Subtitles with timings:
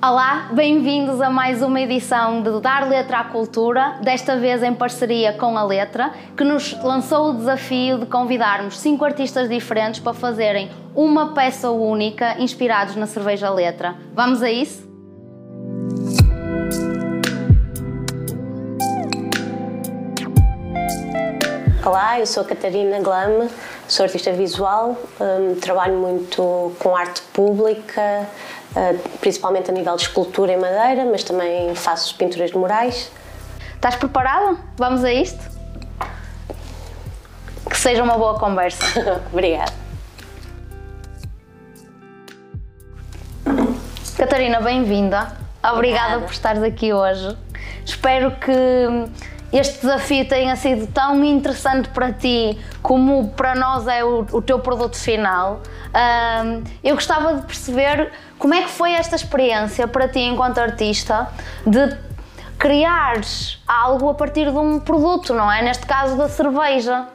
[0.00, 5.32] Olá, bem-vindos a mais uma edição de Dar Letra à Cultura, desta vez em parceria
[5.32, 10.70] com a Letra, que nos lançou o desafio de convidarmos cinco artistas diferentes para fazerem
[10.94, 13.96] uma peça única inspirados na cerveja Letra.
[14.14, 14.86] Vamos a isso?
[21.84, 23.48] Olá, eu sou a Catarina Glame,
[23.88, 28.28] sou artista visual, um, trabalho muito com arte pública,
[29.20, 33.10] principalmente a nível de escultura em madeira, mas também faço pinturas de murais.
[33.74, 34.56] Estás preparada?
[34.76, 35.40] Vamos a isto?
[37.68, 39.22] Que seja uma boa conversa.
[39.32, 39.72] Obrigada.
[44.16, 45.32] Catarina, bem-vinda.
[45.62, 47.36] Obrigada, Obrigada por estares aqui hoje.
[47.84, 48.52] Espero que
[49.52, 54.58] este desafio tenha sido tão interessante para ti como para nós é o, o teu
[54.58, 55.62] produto final.
[55.88, 61.28] Um, eu gostava de perceber como é que foi esta experiência para ti enquanto artista
[61.66, 61.96] de
[62.58, 65.62] criares algo a partir de um produto, não é?
[65.62, 67.06] Neste caso da cerveja.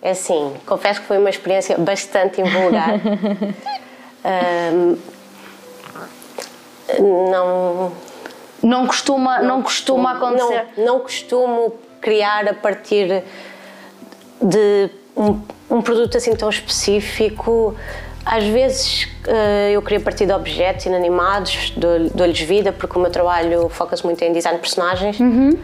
[0.00, 2.94] É assim, confesso que foi uma experiência bastante invulgar.
[4.74, 4.98] um,
[7.30, 7.92] não
[8.62, 10.66] não costuma, não, não costuma acontecer?
[10.76, 13.22] Não, não costumo criar a partir
[14.40, 15.40] de um,
[15.70, 17.76] um produto assim tão específico.
[18.30, 21.72] Às vezes uh, eu queria partir de objetos inanimados,
[22.14, 25.18] dou-lhes vida, porque o meu trabalho foca-se muito em design de personagens.
[25.18, 25.58] Uhum.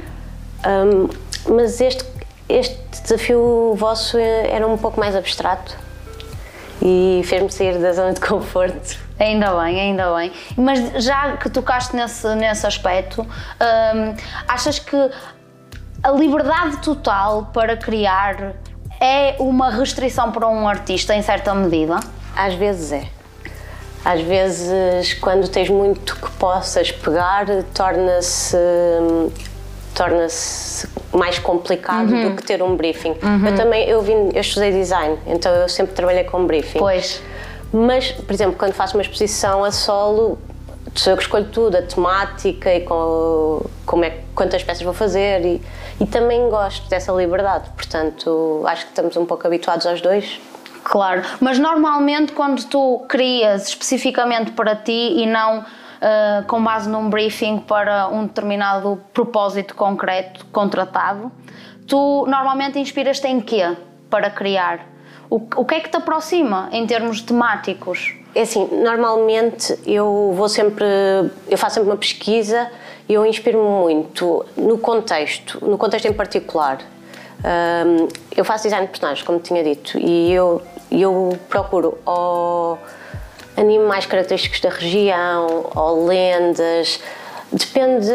[0.67, 2.03] Um, mas este,
[2.49, 5.77] este desafio vosso era um pouco mais abstrato
[6.81, 8.99] e fez-me sair da zona de conforto.
[9.21, 10.33] Ainda bem, ainda bem.
[10.57, 14.15] Mas já que tocaste nesse, nesse aspecto, hum,
[14.49, 14.97] achas que
[16.03, 18.55] a liberdade total para criar
[18.99, 22.01] é uma restrição para um artista em certa medida?
[22.37, 23.09] Às vezes é.
[24.05, 28.57] Às vezes, quando tens muito que possas pegar, torna-se
[29.95, 32.31] torna-se mais complicado uhum.
[32.31, 33.15] do que ter um briefing.
[33.23, 33.47] Uhum.
[33.47, 36.79] Eu também eu vim, eu estudei design, então eu sempre trabalhei com briefing.
[36.79, 37.23] Pois.
[37.73, 40.39] Mas, por exemplo, quando faço uma exposição a solo,
[40.95, 45.45] sou eu que escolho tudo, a temática e com, como é, quantas peças vou fazer
[45.45, 45.63] e,
[46.01, 50.41] e também gosto dessa liberdade, portanto acho que estamos um pouco habituados aos dois.
[50.85, 57.09] Claro, mas normalmente quando tu crias especificamente para ti e não uh, com base num
[57.09, 61.33] briefing para um determinado propósito concreto contratado,
[61.89, 63.75] tu normalmente inspiras-te em quê
[64.11, 64.87] para criar?
[65.31, 68.15] O, o que é que te aproxima em termos temáticos?
[68.35, 70.85] É assim, normalmente eu vou sempre,
[71.49, 72.71] eu faço sempre uma pesquisa
[73.09, 76.79] e eu inspiro-me muito no contexto, no contexto em particular.
[77.45, 80.63] Um, eu faço design de personagens, como tinha dito, e eu,
[81.03, 82.79] eu procuro ou
[83.57, 87.01] animais característicos da região, ou lendas,
[87.55, 88.11] Depende,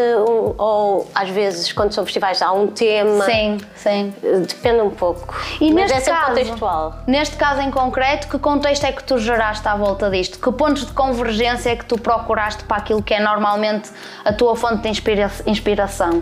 [0.57, 3.23] ou às vezes, quando são festivais, há um tema.
[3.23, 4.13] Sim, sim.
[4.21, 5.33] Depende um pouco.
[5.61, 6.95] E Mas neste é caso, contextual.
[7.07, 10.39] Neste caso em concreto, que contexto é que tu geraste à volta disto?
[10.39, 13.89] Que pontos de convergência é que tu procuraste para aquilo que é normalmente
[14.25, 16.21] a tua fonte de inspira inspiração?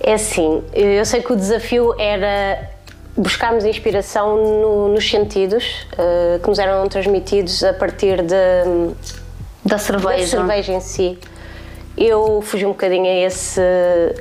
[0.00, 2.70] É assim, eu sei que o desafio era
[3.18, 8.34] buscarmos inspiração no, nos sentidos uh, que nos eram transmitidos a partir de,
[9.64, 10.22] da cerveja.
[10.22, 11.18] da cerveja em si
[11.98, 13.60] eu fugi um bocadinho a, esse,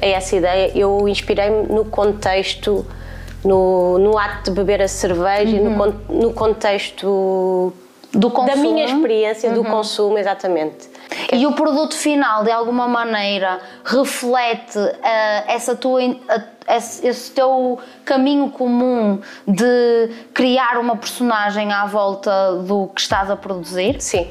[0.01, 0.71] a essa ideia.
[0.75, 2.85] Eu inspirei-me no contexto,
[3.45, 5.93] no, no ato de beber a cerveja, uhum.
[6.09, 7.71] no, no contexto
[8.13, 8.55] do consumo.
[8.55, 9.55] da minha experiência uhum.
[9.55, 10.89] do consumo, exatamente.
[11.31, 14.93] E o produto final, de alguma maneira, reflete uh,
[15.47, 16.17] essa tua, uh,
[16.69, 23.35] esse, esse, teu caminho comum de criar uma personagem à volta do que estás a
[23.35, 24.01] produzir?
[24.01, 24.27] Sim.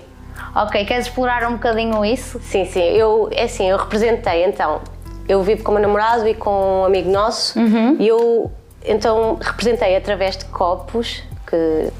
[0.54, 2.41] Ok, queres explorar um bocadinho isso?
[2.41, 2.81] Sim, sim.
[2.81, 4.81] Eu, é assim, eu representei, então,
[5.28, 7.97] eu vivo com o meu namorado e com um amigo nosso uhum.
[7.98, 8.50] e eu,
[8.84, 11.91] então, representei através de copos, que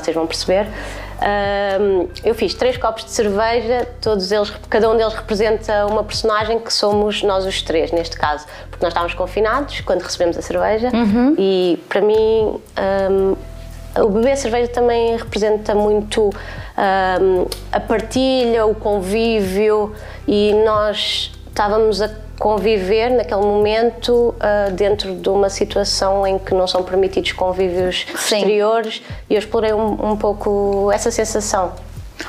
[0.00, 0.66] vocês vão perceber,
[1.22, 6.58] um, eu fiz três copos de cerveja, todos eles, cada um deles representa uma personagem
[6.58, 10.90] que somos nós os três, neste caso, porque nós estávamos confinados quando recebemos a cerveja
[10.92, 11.34] uhum.
[11.38, 12.60] e para mim
[13.10, 13.36] um,
[14.00, 19.94] o beber cerveja também representa muito um, a partilha, o convívio
[20.26, 26.66] e nós estávamos a conviver naquele momento uh, dentro de uma situação em que não
[26.66, 28.36] são permitidos convívios Sim.
[28.38, 31.72] exteriores e eu explorei um, um pouco essa sensação.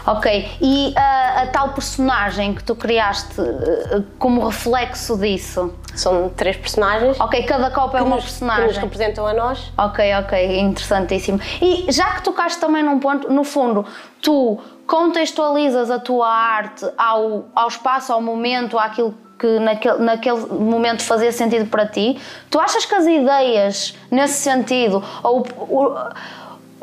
[0.05, 5.73] Ok, e a, a tal personagem que tu criaste eh, como reflexo disso?
[5.95, 7.19] São três personagens.
[7.19, 8.67] Ok, cada copo é uma nos, personagem.
[8.67, 9.71] Que nos representam a nós.
[9.77, 11.39] Ok, ok, interessantíssimo.
[11.61, 13.85] E já que tocaste também num ponto, no fundo,
[14.21, 21.03] tu contextualizas a tua arte ao, ao espaço, ao momento, àquilo que naquele, naquele momento
[21.03, 22.17] fazia sentido para ti,
[22.49, 25.97] tu achas que as ideias nesse sentido, ou, ou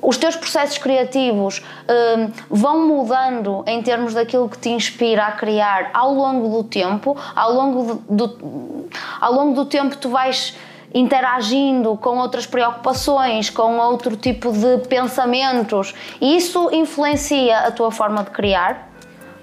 [0.02, 5.90] os teus processos criativos um, vão mudando em termos daquilo que te inspira a criar
[5.92, 8.88] ao longo do tempo, ao longo do,
[9.20, 10.56] ao longo do tempo tu vais
[10.92, 18.24] interagindo com outras preocupações, com outro tipo de pensamentos, e isso influencia a tua forma
[18.24, 18.89] de criar?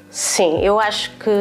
[0.10, 1.32] Sim, eu acho que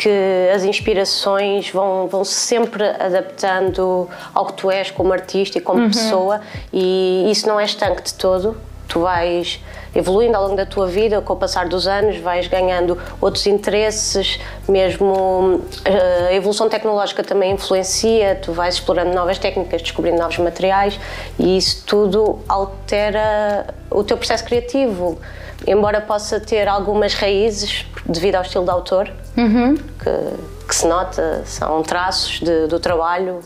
[0.00, 5.82] que as inspirações vão, vão sempre adaptando ao que tu és como artista e como
[5.82, 5.90] uhum.
[5.90, 6.40] pessoa
[6.72, 8.56] e isso não é estanque de todo.
[8.88, 9.60] Tu vais
[9.94, 14.40] evoluindo ao longo da tua vida, com o passar dos anos, vais ganhando outros interesses,
[14.66, 20.98] mesmo eh, a evolução tecnológica também influencia, tu vais explorando novas técnicas, descobrindo novos materiais
[21.38, 25.18] e isso tudo altera o teu processo criativo
[25.66, 29.74] embora possa ter algumas raízes devido ao estilo de autor, uhum.
[29.76, 33.40] que, que, se nota, são traços de, do trabalho,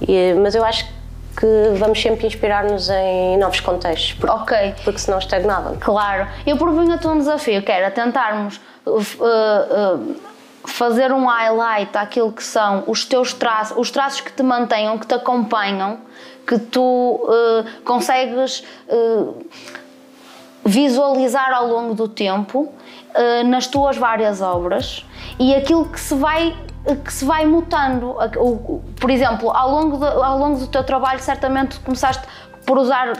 [0.00, 0.86] e, mas eu acho
[1.36, 1.46] que
[1.78, 4.74] vamos sempre inspirar-nos em novos contextos, porque, okay.
[4.84, 5.78] porque senão estagnávamos.
[5.82, 10.16] Claro, eu propunha-te um desafio, que era tentarmos uh, uh,
[10.64, 15.06] fazer um highlight àquilo que são os teus traços, os traços que te mantenham, que
[15.06, 16.00] te acompanham,
[16.46, 18.64] que tu uh, consegues
[20.64, 25.04] visualizar ao longo do tempo uh, nas tuas várias obras
[25.38, 26.56] e aquilo que se vai
[27.04, 28.16] que se vai mutando.
[29.00, 32.26] Por exemplo, ao longo, de, ao longo do teu trabalho, certamente começaste
[32.66, 33.12] por usar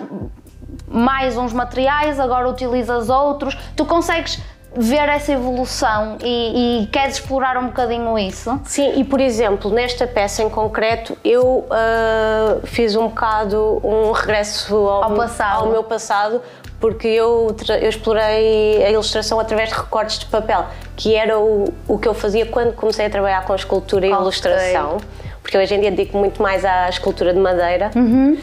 [0.88, 3.56] mais uns materiais, agora utilizas outros.
[3.76, 4.42] Tu consegues
[4.74, 8.58] ver essa evolução e, e, queres explorar um bocadinho isso?
[8.64, 14.74] Sim, e por exemplo, nesta peça em concreto, eu uh, fiz um bocado um regresso
[14.74, 16.40] ao, ao, ao meu passado,
[16.82, 21.96] porque eu, eu explorei a ilustração através de recortes de papel, que era o, o
[21.96, 24.20] que eu fazia quando comecei a trabalhar com escultura e okay.
[24.20, 24.96] ilustração,
[25.40, 27.92] porque hoje em dia dedico muito mais à escultura de madeira.
[27.94, 28.36] Uhum.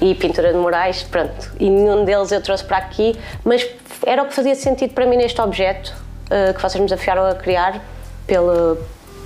[0.00, 1.52] E pintura de murais, pronto.
[1.60, 3.64] E nenhum deles eu trouxe para aqui, mas
[4.04, 5.94] era o que fazia sentido para mim neste objeto
[6.24, 7.80] uh, que vocês me desafiaram a criar,
[8.26, 8.76] pelo,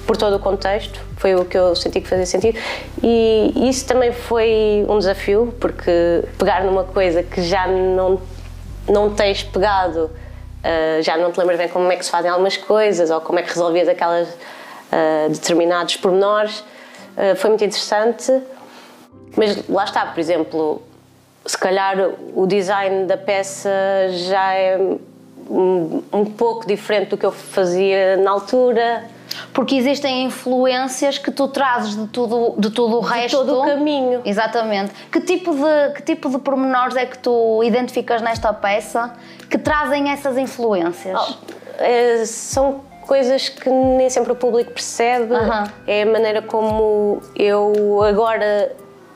[0.06, 2.58] por todo o contexto, foi o que eu senti que fazia sentido.
[3.02, 8.20] E isso também foi um desafio, porque pegar numa coisa que já não
[8.90, 12.56] não tens pegado, uh, já não te lembras bem como é que se fazem algumas
[12.56, 16.60] coisas ou como é que resolvias aquelas uh, determinados pormenores.
[17.16, 18.42] Uh, foi muito interessante,
[19.36, 20.82] mas lá está, por exemplo,
[21.46, 21.96] se calhar
[22.34, 23.70] o design da peça
[24.10, 24.78] já é
[25.50, 29.04] um, um pouco diferente do que eu fazia na altura
[29.52, 33.38] porque existem influências que tu trazes de tudo, de tudo o resto.
[33.38, 34.22] De todo o caminho.
[34.24, 34.92] Exatamente.
[35.10, 39.12] Que tipo, de, que tipo de pormenores é que tu identificas nesta peça
[39.48, 41.18] que trazem essas influências?
[41.18, 45.34] Oh, é, são coisas que nem sempre o público percebe.
[45.86, 48.72] É a maneira como eu agora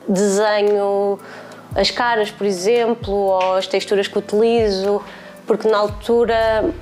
[0.08, 1.18] desenho
[1.74, 5.02] as caras, por exemplo, ou as texturas que utilizo,
[5.46, 6.72] porque na altura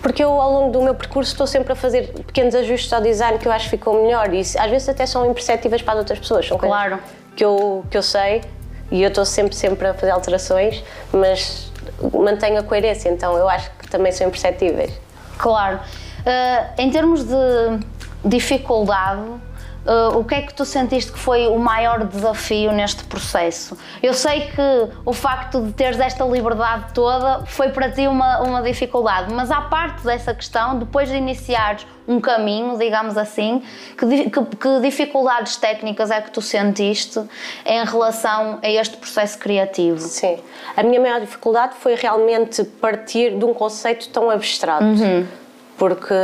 [0.00, 3.38] porque eu ao longo do meu percurso estou sempre a fazer pequenos ajustes ao design
[3.38, 6.18] que eu acho que ficou melhor e às vezes até são imperceptíveis para as outras
[6.18, 6.98] pessoas, são claro.
[7.36, 8.42] que eu, que eu sei
[8.90, 10.82] e eu estou sempre, sempre a fazer alterações,
[11.12, 11.70] mas
[12.12, 14.92] mantenho a coerência, então eu acho que também são imperceptíveis.
[15.38, 15.78] Claro.
[15.78, 17.34] Uh, em termos de
[18.24, 19.22] dificuldade,
[19.84, 23.76] Uh, o que é que tu sentiste que foi o maior desafio neste processo?
[24.02, 28.62] Eu sei que o facto de teres esta liberdade toda foi para ti uma, uma
[28.62, 33.62] dificuldade, mas à parte dessa questão, depois de iniciares um caminho, digamos assim,
[33.96, 37.20] que, que, que dificuldades técnicas é que tu sentiste
[37.64, 40.00] em relação a este processo criativo?
[40.00, 40.38] Sim,
[40.76, 45.26] a minha maior dificuldade foi realmente partir de um conceito tão abstrato, uhum.
[45.76, 46.14] porque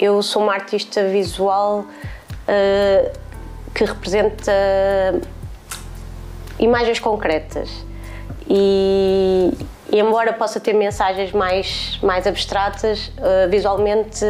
[0.00, 1.84] eu sou uma artista visual
[2.52, 3.12] uh,
[3.74, 4.52] que representa
[6.58, 7.70] imagens concretas.
[8.48, 9.52] E,
[9.90, 14.24] e, embora possa ter mensagens mais, mais abstratas, uh, visualmente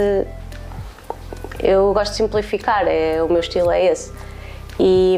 [1.62, 4.12] eu gosto de simplificar, é, o meu estilo é esse.
[4.81, 5.17] E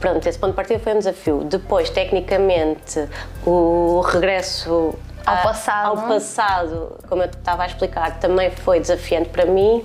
[0.00, 1.44] pronto, esse ponto de partida foi um desafio.
[1.44, 3.08] Depois, tecnicamente,
[3.46, 4.94] o regresso
[5.24, 9.84] ao passado, ao passado como eu estava a explicar, também foi desafiante para mim.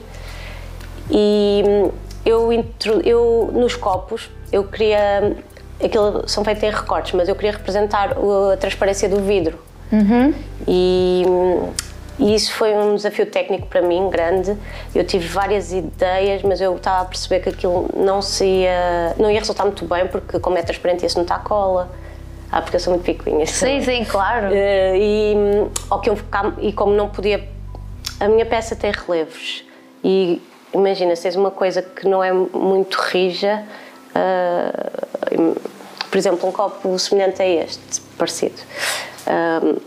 [1.12, 1.92] E hum,
[2.26, 2.50] eu,
[3.04, 5.36] eu nos copos, eu queria.
[5.84, 8.16] Aquilo são feitos em recortes, mas eu queria representar
[8.54, 9.60] a transparência do vidro.
[9.92, 10.34] Uhum.
[10.68, 11.24] E,
[12.20, 14.56] e isso foi um desafio técnico para mim grande.
[14.94, 19.32] Eu tive várias ideias, mas eu estava a perceber que aquilo não, se ia, não
[19.32, 21.92] ia resultar muito bem, porque como é transparente ia-se notar a cola.
[22.52, 23.46] Ah, porque eu sou muito picuinha.
[23.48, 24.48] Sim, sim, claro.
[24.48, 24.52] Uh,
[24.96, 25.36] e,
[26.04, 26.18] que eu,
[26.60, 27.48] e como não podia.
[28.20, 29.64] A minha peça tem relevos.
[30.04, 30.42] E
[30.74, 33.64] imagina, se és uma coisa que não é muito rija.
[34.12, 35.60] Uh,
[36.10, 38.60] por exemplo, um copo semelhante a este, parecido.
[39.26, 39.82] Uh,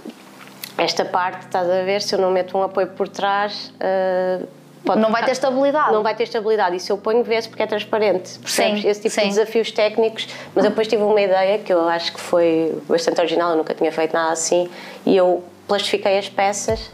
[0.78, 3.72] esta parte, estás a ver, se eu não meto um apoio por trás.
[3.76, 4.46] Uh,
[4.84, 5.92] Pode não vai ter estabilidade.
[5.92, 6.76] Não vai ter estabilidade.
[6.76, 8.38] E se eu ponho, vê-se porque é transparente.
[8.38, 8.82] Percebes?
[8.82, 9.22] Sim, Esse tipo sim.
[9.22, 10.28] de desafios técnicos.
[10.54, 13.72] Mas eu depois tive uma ideia que eu acho que foi bastante original, eu nunca
[13.74, 14.68] tinha feito nada assim.
[15.06, 16.90] E eu plastifiquei as peças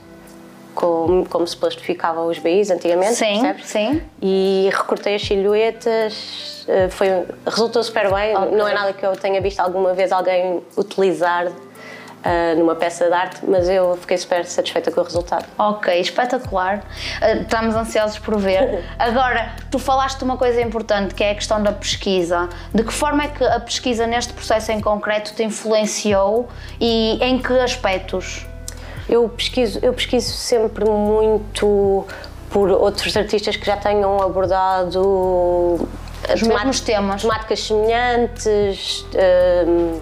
[0.74, 3.66] como, como se plastificava os BIs antigamente, sim, percebes?
[3.66, 4.02] Sim.
[4.22, 7.08] E recortei as silhuetas, eh, foi,
[7.46, 8.36] resultou super bem.
[8.36, 8.56] Okay.
[8.56, 11.46] Não é nada que eu tenha visto alguma vez alguém utilizar
[12.20, 15.46] uh, numa peça de arte, mas eu fiquei super satisfeita com o resultado.
[15.58, 16.78] Ok, espetacular.
[16.78, 18.84] Uh, estamos ansiosos por ver.
[18.98, 22.48] Agora, tu falaste de uma coisa importante que é a questão da pesquisa.
[22.74, 26.48] De que forma é que a pesquisa neste processo em concreto te influenciou
[26.80, 28.46] e em que aspectos?
[29.10, 32.06] Eu pesquiso, eu pesquiso sempre muito
[32.48, 35.88] por outros artistas que já tenham abordado
[36.32, 39.04] os mesmos temas, temáticas semelhantes,
[39.66, 39.98] um,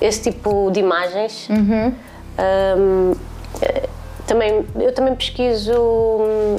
[0.00, 1.48] esse tipo de imagens.
[1.48, 1.94] Uhum.
[2.76, 3.14] Um,
[4.26, 6.56] também, eu também pesquiso hum,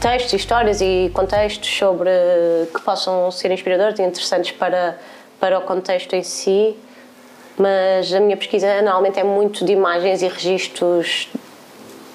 [0.00, 2.10] textos, histórias e contextos sobre
[2.72, 4.96] que possam ser inspiradores e interessantes para,
[5.40, 6.76] para o contexto em si,
[7.58, 11.28] mas a minha pesquisa normalmente é muito de imagens e registros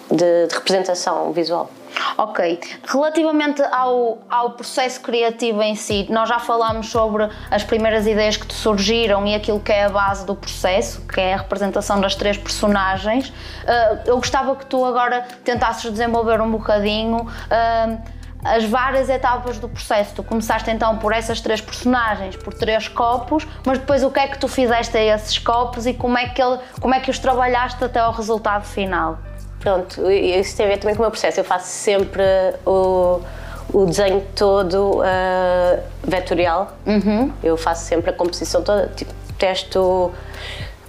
[0.09, 1.69] de, de representação visual.
[2.17, 2.59] Ok.
[2.85, 8.45] Relativamente ao, ao processo criativo em si, nós já falámos sobre as primeiras ideias que
[8.45, 12.15] te surgiram e aquilo que é a base do processo, que é a representação das
[12.15, 13.29] três personagens.
[13.29, 17.21] Uh, eu gostava que tu agora tentasses desenvolver um bocadinho.
[17.21, 20.15] Uh, as várias etapas do processo.
[20.15, 24.27] Tu começaste então por essas três personagens, por três copos, mas depois o que é
[24.27, 27.19] que tu fizeste a esses copos e como é que, ele, como é que os
[27.19, 29.19] trabalhaste até ao resultado final?
[29.59, 31.39] Pronto, isso tem a ver também com o meu processo.
[31.39, 32.23] Eu faço sempre
[32.65, 33.19] o,
[33.73, 36.77] o desenho todo uh, vetorial.
[36.85, 37.33] Uhum.
[37.43, 38.87] Eu faço sempre a composição toda.
[38.95, 40.13] Tipo, testo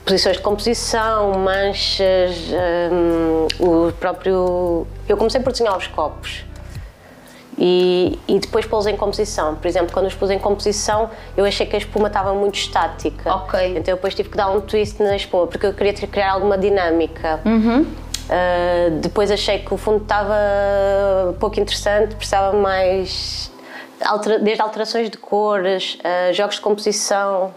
[0.05, 2.37] posições de composição, manchas,
[2.93, 4.87] um, o próprio.
[5.09, 6.45] Eu comecei por desenhar os copos.
[7.61, 9.57] E, e depois pô-los em composição.
[9.57, 13.35] Por exemplo, quando os pus em composição, eu achei que a espuma estava muito estática.
[13.35, 13.61] Ok.
[13.77, 16.57] Então eu depois tive que dar um twist na espuma, porque eu queria criar alguma
[16.57, 17.41] dinâmica.
[17.45, 17.83] Uhum.
[17.83, 20.35] Uh, depois achei que o fundo estava
[21.41, 23.50] pouco interessante, precisava mais.
[24.43, 27.53] desde alterações de cores, uh, jogos de composição,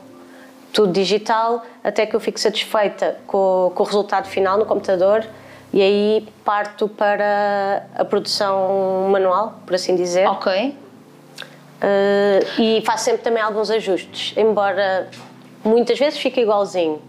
[0.73, 5.25] tudo digital, até que eu fico satisfeita com, com, o resultado final no computador
[5.73, 10.27] e aí parto para a produção manual, por assim dizer.
[10.27, 10.77] Ok.
[11.81, 15.09] Uh, e faço sempre também alguns ajustes, embora
[15.63, 17.01] muitas vezes fique igualzinho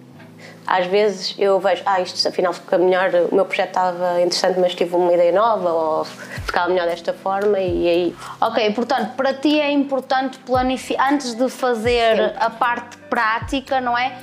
[0.67, 4.75] às vezes eu vejo, ah, isto afinal fica melhor, o meu projeto estava interessante, mas
[4.75, 8.17] tive uma ideia nova, ou ficava melhor desta forma, e aí.
[8.41, 12.37] Ok, portanto, para ti é importante planificar, antes de fazer Sim.
[12.39, 14.17] a parte prática, não é?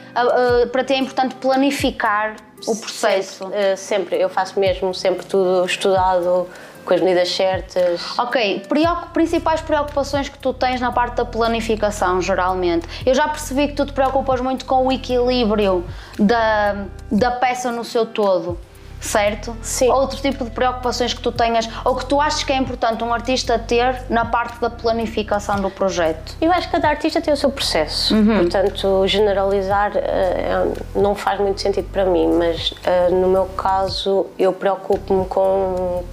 [0.72, 2.36] Para ti é importante planificar
[2.68, 3.46] o processo.
[3.46, 6.48] Sempre, eh, sempre, eu faço mesmo sempre tudo estudado
[6.86, 8.01] com as medidas certas.
[8.18, 8.63] Ok,
[9.13, 12.88] principais preocupações que tu tens na parte da planificação, geralmente.
[13.06, 15.86] Eu já percebi que tu te preocupas muito com o equilíbrio
[16.18, 18.58] da, da peça no seu todo
[19.00, 19.56] certo?
[19.62, 19.89] Sim.
[19.89, 23.13] Outro tipo de preocupações que tu tenhas ou que tu achas que é importante um
[23.13, 26.36] artista ter na parte da planificação do projeto?
[26.41, 28.39] Eu acho que cada artista tem o seu processo, uhum.
[28.39, 34.51] portanto, generalizar uh, não faz muito sentido para mim, mas uh, no meu caso eu
[34.53, 36.03] preocupo-me com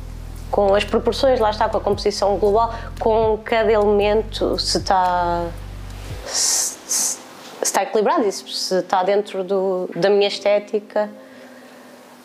[0.48, 5.44] com as proporções, lá está, com a composição global, com cada elemento se está,
[6.24, 7.18] se, se
[7.60, 11.10] está equilibrado, se está dentro do, da minha estética.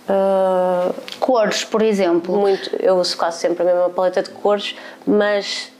[0.10, 2.36] Uh, cores, por exemplo.
[2.36, 5.72] Muito, eu uso quase sempre a mesma paleta de cores, mas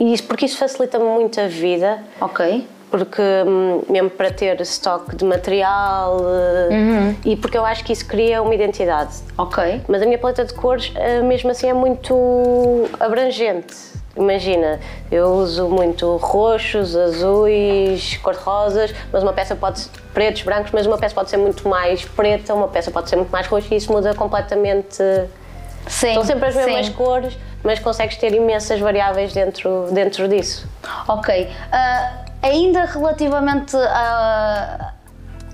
[0.00, 2.02] isso, porque isso facilita muito a vida.
[2.20, 7.16] Ok porque hum, mesmo para ter estoque de material eh, uhum.
[7.24, 9.16] e porque eu acho que isso cria uma identidade.
[9.36, 9.82] Ok.
[9.88, 12.14] Mas a minha paleta de cores, eh, mesmo assim, é muito
[13.00, 13.74] abrangente.
[14.16, 14.80] Imagina,
[15.10, 20.96] eu uso muito roxos, azuis, cor-de-rosas, mas uma peça pode ser pretos, brancos, mas uma
[20.96, 23.92] peça pode ser muito mais preta, uma peça pode ser muito mais roxa e isso
[23.92, 25.02] muda completamente.
[25.86, 26.92] Sim, São sempre as mesmas sim.
[26.92, 30.66] cores, mas consegues ter imensas variáveis dentro, dentro disso.
[31.06, 31.44] Ok.
[31.44, 34.92] Uh ainda relativamente a,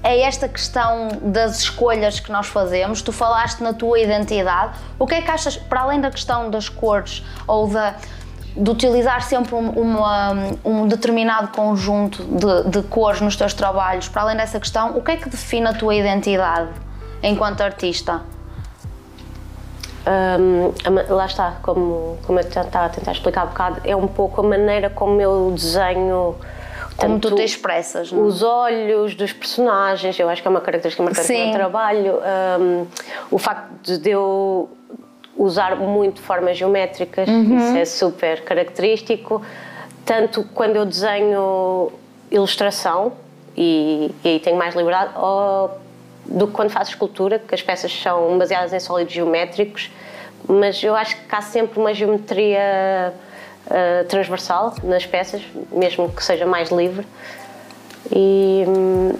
[0.02, 3.02] é esta questão das escolhas que nós fazemos.
[3.02, 4.78] Tu falaste na tua identidade.
[4.98, 7.94] O que é que achas, para além da questão das cores ou da,
[8.54, 10.32] de utilizar sempre uma,
[10.64, 15.12] um determinado conjunto de, de cores nos teus trabalhos, para além dessa questão, o que
[15.12, 16.70] é que define a tua identidade
[17.22, 18.20] enquanto artista?
[20.04, 20.72] Um,
[21.14, 24.44] lá está, como, como eu estava a tentar explicar há bocado, é um pouco a
[24.44, 26.36] maneira como eu desenho.
[26.96, 28.24] Como tu te expressas, não?
[28.24, 28.26] É?
[28.26, 32.20] Os olhos dos personagens, eu acho que é uma característica marcante do meu trabalho.
[32.60, 32.86] Um,
[33.30, 34.68] o facto de eu
[35.42, 37.56] usar muito formas geométricas, uhum.
[37.56, 39.42] isso é super característico.
[40.04, 41.92] Tanto quando eu desenho
[42.30, 43.12] ilustração,
[43.56, 45.70] e, e aí tenho mais liberdade, ou
[46.24, 49.90] do que quando faço escultura, que as peças são baseadas em sólidos geométricos,
[50.48, 53.12] mas eu acho que há sempre uma geometria
[53.66, 57.06] uh, transversal nas peças, mesmo que seja mais livre.
[58.10, 59.12] E hum,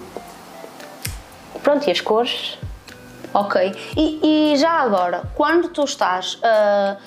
[1.61, 2.57] pronto, e as cores.
[3.33, 3.75] Ok.
[3.97, 6.97] E, e já agora, quando tu estás uh,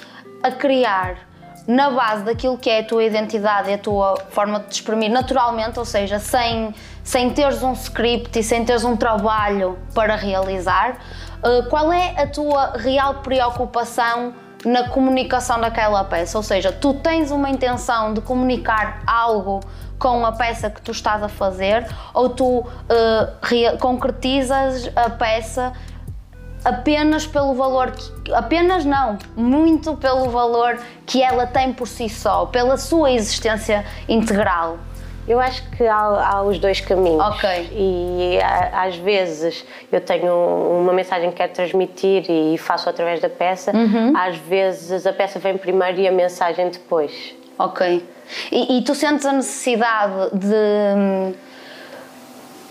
[0.42, 1.16] a criar
[1.66, 5.10] na base daquilo que é a tua identidade e a tua forma de te exprimir
[5.10, 10.98] naturalmente, ou seja, sem, sem teres um script e sem teres um trabalho para realizar,
[11.42, 16.36] uh, qual é a tua real preocupação na comunicação daquela peça?
[16.38, 19.60] Ou seja, tu tens uma intenção de comunicar algo
[19.98, 25.72] com a peça que tu estás a fazer ou tu uh, concretizas a peça
[26.66, 32.46] apenas pelo valor que, apenas não, muito pelo valor que ela tem por si só,
[32.46, 34.78] pela sua existência integral.
[35.28, 37.20] Eu acho que há, há os dois caminhos.
[37.20, 37.48] Ok.
[37.72, 38.38] E
[38.72, 40.32] às vezes eu tenho
[40.80, 43.72] uma mensagem que quero transmitir e faço através da peça.
[43.74, 44.12] Uhum.
[44.16, 47.34] Às vezes a peça vem primeiro e a mensagem depois.
[47.58, 48.04] Ok.
[48.52, 51.34] E, e tu sentes a necessidade de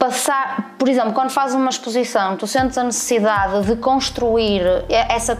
[0.06, 5.36] passar, por exemplo, quando fazes uma exposição, tu sentes a necessidade de construir essa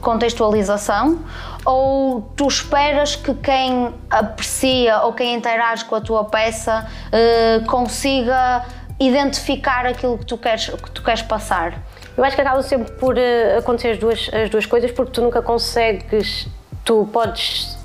[0.00, 1.20] contextualização
[1.64, 8.64] ou tu esperas que quem aprecia ou quem interage com a tua peça eh, consiga
[8.98, 11.74] identificar aquilo que tu queres, que tu queres passar?
[12.16, 15.20] Eu acho que acaba sempre por uh, acontecer as duas, as duas coisas porque tu
[15.20, 16.46] nunca consegues,
[16.84, 17.76] tu podes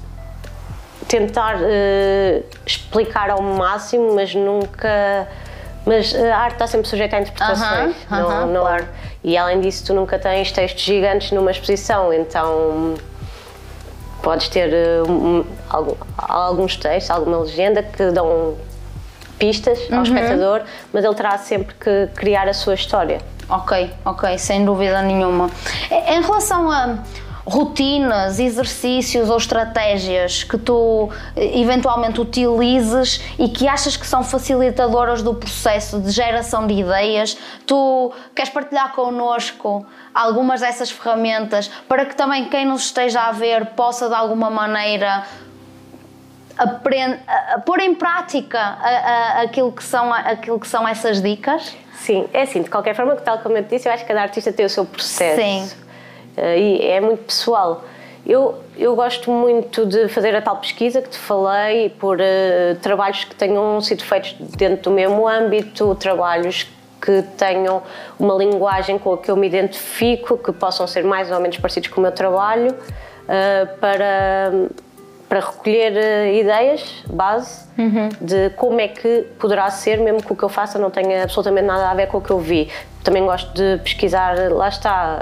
[1.07, 5.27] tentar uh, explicar ao máximo, mas nunca
[5.85, 7.95] mas a arte está sempre sujeita a interpretações.
[7.95, 8.87] Uh -huh, não, não, claro.
[9.23, 12.95] E além disso, tu nunca tens textos gigantes numa exposição, então
[14.21, 14.71] podes ter
[15.07, 15.43] um,
[16.17, 18.55] alguns textos, alguma legenda que dão
[19.37, 20.03] pistas ao uhum.
[20.03, 20.61] espectador,
[20.91, 23.19] mas ele terá sempre que criar a sua história.
[23.49, 25.49] Ok, ok, sem dúvida nenhuma.
[25.89, 26.99] Em relação a
[27.49, 35.21] rotinas, exercícios ou estratégias que tu eh, eventualmente utilizes e que achas que são facilitadoras
[35.23, 42.15] do processo de geração de ideias, tu queres partilhar connosco algumas dessas ferramentas para que
[42.15, 45.23] também quem nos esteja a ver possa de alguma maneira
[46.57, 51.75] a, pôr em prática a, aquilo, que são, aquilo que são essas dicas?
[51.95, 54.21] Sim, é assim, de qualquer forma, tal como eu te disse, eu acho que cada
[54.21, 55.41] artista tem o seu processo.
[55.41, 55.88] Sim
[56.57, 57.83] e é muito pessoal.
[58.25, 63.23] Eu, eu gosto muito de fazer a tal pesquisa que te falei por uh, trabalhos
[63.23, 66.67] que tenham sido feitos dentro do mesmo âmbito, trabalhos
[67.01, 67.81] que tenham
[68.19, 71.89] uma linguagem com a que eu me identifico, que possam ser mais ou menos parecidos
[71.89, 74.51] com o meu trabalho, uh, para,
[75.27, 78.09] para recolher uh, ideias, base, uhum.
[78.21, 81.65] de como é que poderá ser, mesmo que o que eu faça não tenha absolutamente
[81.65, 82.69] nada a ver com o que eu vi.
[83.01, 85.19] Também gosto de pesquisar, lá está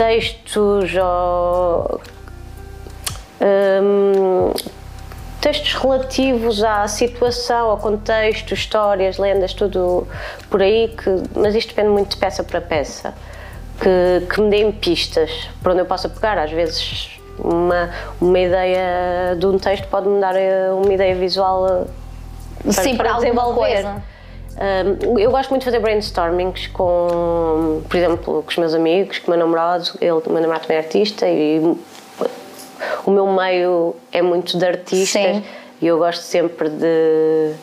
[0.00, 2.00] textos ou
[3.42, 4.50] um,
[5.42, 10.08] textos relativos à situação, ao contexto, histórias, lendas, tudo
[10.48, 13.12] por aí, que, mas isto depende muito de peça para peça,
[13.78, 16.38] que, que me deem pistas para onde eu possa pegar.
[16.38, 21.66] Às vezes, uma, uma ideia de um texto pode me dar eh, uma ideia visual
[21.68, 21.84] eh,
[22.62, 23.82] para, Sim, para, para desenvolver.
[23.82, 24.19] Coisa
[25.18, 29.36] eu gosto muito de fazer brainstormings com, por exemplo, com os meus amigos, com o
[29.36, 29.90] meu namorado.
[30.00, 31.60] Ele, o meu namorado também é artista e
[33.04, 35.44] o meu meio é muito de artistas Sim.
[35.80, 37.54] e eu gosto sempre de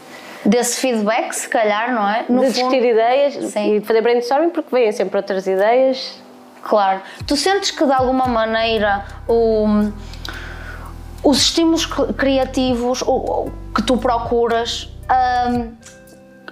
[0.45, 2.25] desse feedback, se calhar, não é?
[2.29, 3.75] No de discutir ideias Sim.
[3.75, 6.21] e fazer brainstorming porque vêm sempre outras ideias.
[6.63, 7.01] Claro.
[7.25, 9.91] Tu sentes que de alguma maneira o,
[11.23, 13.03] os estímulos criativos
[13.75, 14.89] que tu procuras
[15.49, 15.71] um,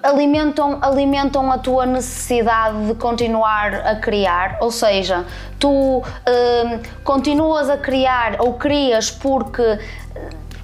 [0.06, 5.26] alimentam, alimentam a tua necessidade de continuar a criar, ou seja,
[5.60, 9.80] tu hum, continuas a criar ou crias porque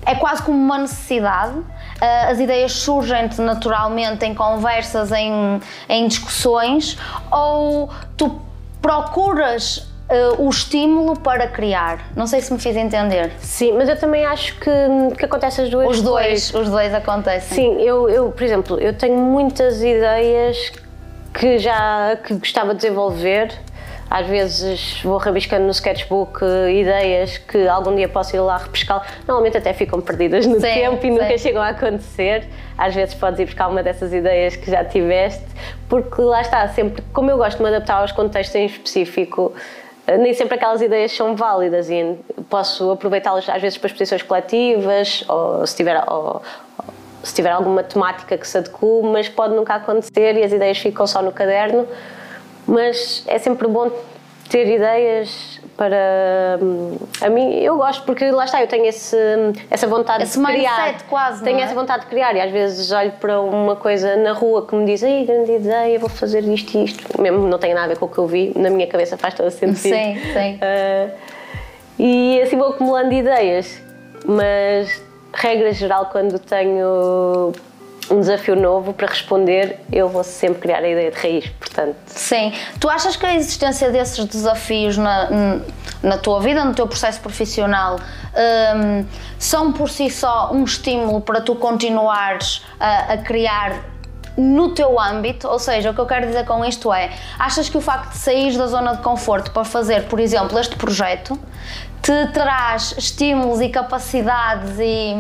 [0.05, 1.57] é quase como uma necessidade.
[1.57, 6.97] Uh, as ideias surgem-te naturalmente em conversas, em, em discussões,
[7.31, 8.41] ou tu
[8.81, 12.11] procuras uh, o estímulo para criar.
[12.15, 13.31] Não sei se me fiz entender.
[13.39, 14.71] Sim, mas eu também acho que,
[15.17, 17.55] que acontece as duas Os dois, os dois acontecem.
[17.55, 20.71] Sim, eu, eu, por exemplo, eu tenho muitas ideias
[21.33, 23.57] que já que gostava de desenvolver
[24.11, 29.07] às vezes vou rabiscando no sketchbook ideias que algum dia posso ir lá repescar.
[29.25, 31.11] Normalmente até ficam perdidas no sim, tempo e sim.
[31.11, 32.45] nunca chegam a acontecer.
[32.77, 35.45] Às vezes podes ir buscar uma dessas ideias que já tiveste,
[35.87, 39.53] porque lá está, sempre, como eu gosto de me adaptar aos contextos em específico,
[40.07, 42.17] nem sempre aquelas ideias são válidas e
[42.49, 46.41] posso aproveitá-las às vezes para exposições coletivas ou se tiver, ou,
[47.23, 51.05] se tiver alguma temática que se adeque, mas pode nunca acontecer e as ideias ficam
[51.05, 51.87] só no caderno.
[52.67, 53.91] Mas é sempre bom
[54.49, 59.17] ter ideias para hum, a mim eu gosto porque lá está eu tenho esse
[59.69, 60.97] essa vontade esse de criar.
[61.09, 61.63] quase tenho é?
[61.63, 64.85] essa vontade de criar e às vezes olho para uma coisa na rua que me
[64.85, 67.21] diz aí grande ideia vou fazer isto e isto.
[67.21, 69.33] Mesmo não tem nada a ver com o que eu vi na minha cabeça faz
[69.33, 69.77] todo sentido.
[69.77, 70.59] Sim sim.
[70.61, 71.11] Uh,
[71.99, 73.81] e assim vou acumulando ideias
[74.25, 75.01] mas
[75.33, 77.53] regra geral quando tenho
[78.11, 81.95] um desafio novo para responder, eu vou sempre criar a ideia de raiz, portanto.
[82.07, 82.53] Sim.
[82.79, 85.29] Tu achas que a existência desses desafios na,
[86.03, 87.97] na tua vida, no teu processo profissional,
[88.75, 89.05] um,
[89.39, 93.91] são por si só um estímulo para tu continuares a, a criar
[94.37, 97.77] no teu âmbito, ou seja, o que eu quero dizer com isto é, achas que
[97.77, 101.37] o facto de sair da zona de conforto para fazer, por exemplo, este projeto,
[102.01, 105.13] te traz estímulos e capacidades e,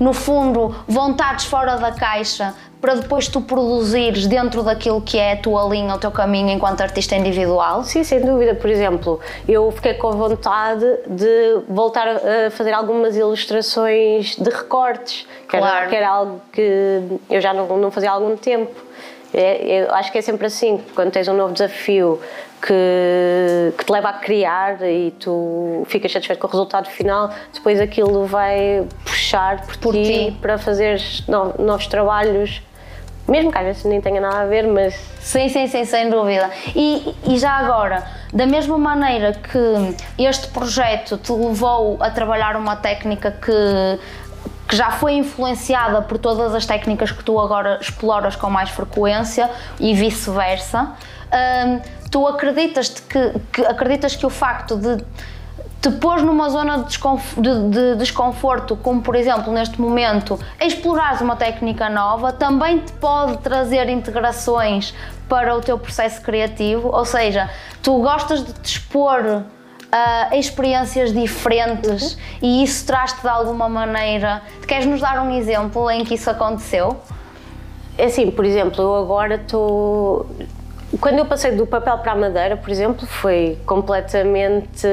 [0.00, 5.36] no fundo, vontades fora da caixa para depois tu produzires dentro daquilo que é a
[5.36, 7.82] tua linha, o teu caminho enquanto artista individual?
[7.82, 8.54] Sim, sem dúvida.
[8.54, 15.58] Por exemplo, eu fiquei com vontade de voltar a fazer algumas ilustrações de recortes, que,
[15.58, 15.76] claro.
[15.76, 18.88] era, que era algo que eu já não, não fazia há algum tempo.
[19.34, 22.18] É, eu acho que é sempre assim, quando tens um novo desafio
[22.60, 27.80] que, que te leva a criar e tu ficas satisfeito com o resultado final, depois
[27.80, 31.00] aquilo vai puxar por, por ti, ti, para fazer
[31.58, 32.62] novos trabalhos
[33.28, 34.94] mesmo que às vezes nem tenha nada a ver, mas.
[35.20, 36.50] Sim, sim, sim, sem dúvida.
[36.74, 42.74] E, e já agora, da mesma maneira que este projeto te levou a trabalhar uma
[42.74, 44.00] técnica que
[44.68, 49.50] que já foi influenciada por todas as técnicas que tu agora exploras com mais frequência
[49.80, 50.92] e vice-versa.
[51.32, 55.02] Hum, tu acreditas que, que, acreditas que o facto de
[55.80, 56.98] te pôr numa zona de,
[57.40, 63.38] de, de, desconforto, como por exemplo neste momento, explorares uma técnica nova, também te pode
[63.38, 64.92] trazer integrações
[65.28, 67.48] para o teu processo criativo, ou seja,
[67.82, 69.44] tu gostas de te expor
[69.90, 72.18] a experiências diferentes uhum.
[72.42, 74.42] e isso traz-te de alguma maneira.
[74.66, 77.00] Queres nos dar um exemplo em que isso aconteceu?
[77.96, 80.26] É assim, por exemplo, eu agora estou.
[81.00, 84.86] Quando eu passei do papel para a madeira, por exemplo, foi completamente.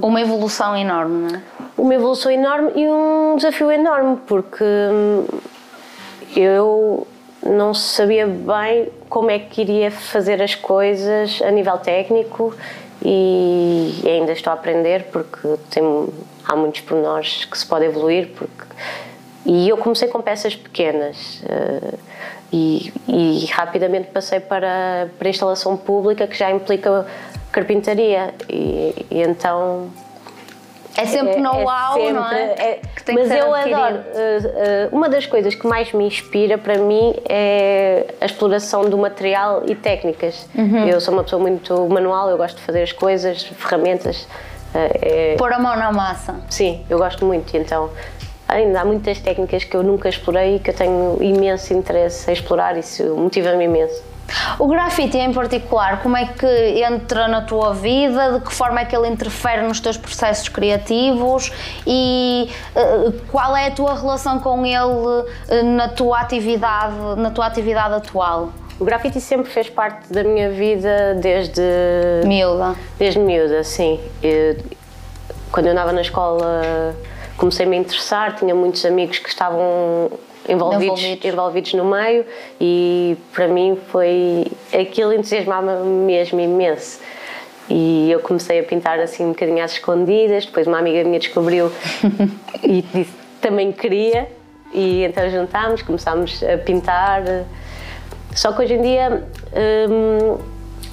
[0.00, 1.42] Uma evolução enorme, não é?
[1.76, 4.64] Uma evolução enorme e um desafio enorme, porque
[6.34, 7.06] eu
[7.42, 12.54] não sabia bem como é que iria fazer as coisas a nível técnico
[13.02, 15.82] e ainda estou a aprender porque tem,
[16.44, 18.66] há muitos pormenores que se pode evoluir porque
[19.46, 21.98] e eu comecei com peças pequenas uh,
[22.52, 27.06] e, e, rapidamente passei para, para a instalação pública que já implica
[27.52, 29.90] carpintaria e, e então
[30.96, 32.42] é sempre é, know-how, é não é?
[32.42, 32.80] é
[33.12, 33.80] mas eu adquirido.
[33.80, 33.96] adoro.
[33.96, 38.98] Uh, uh, uma das coisas que mais me inspira para mim é a exploração do
[38.98, 40.48] material e técnicas.
[40.54, 40.86] Uhum.
[40.86, 44.22] Eu sou uma pessoa muito manual, eu gosto de fazer as coisas, ferramentas.
[44.74, 45.34] Uh, é...
[45.38, 46.36] Pôr a mão na massa.
[46.48, 47.56] Sim, eu gosto muito.
[47.56, 47.90] Então,
[48.50, 52.34] ainda há muitas técnicas que eu nunca explorei e que eu tenho imenso interesse em
[52.34, 54.10] explorar, isso motiva-me imenso.
[54.58, 56.46] O grafite em particular, como é que
[56.82, 58.38] entra na tua vida?
[58.38, 61.52] De que forma é que ele interfere nos teus processos criativos?
[61.84, 65.24] E uh, qual é a tua relação com ele uh,
[65.64, 68.50] na tua atividade, na tua atividade atual?
[68.78, 71.60] O grafite sempre fez parte da minha vida desde
[72.24, 72.74] miúda.
[72.98, 74.00] Desde miúda, sim.
[74.22, 74.56] Eu,
[75.50, 76.94] quando eu andava na escola
[77.40, 80.10] comecei -me a me interessar, tinha muitos amigos que estavam
[80.46, 81.24] envolvidos, envolvidos.
[81.24, 82.24] envolvidos no meio
[82.60, 84.46] e para mim foi
[84.78, 87.00] aquilo entusiasmava-me mesmo imenso.
[87.68, 91.72] E eu comecei a pintar assim um bocadinho às escondidas, depois uma amiga minha descobriu
[92.62, 94.28] e disse também queria
[94.72, 97.22] e então juntámos, começámos a pintar.
[98.34, 99.26] Só que hoje em dia
[99.88, 100.38] hum,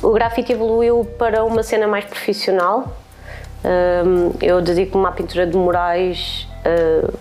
[0.01, 2.95] o grafite evoluiu para uma cena mais profissional.
[4.41, 7.17] Eu dedico-me à pintura de murais uh,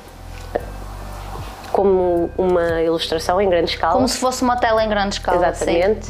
[1.72, 3.94] como uma ilustração em grande escala.
[3.94, 5.48] Como se fosse uma tela em grande escala.
[5.48, 6.08] Exatamente.